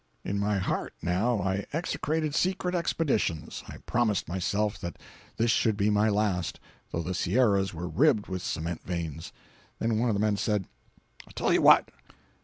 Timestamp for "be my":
5.77-6.09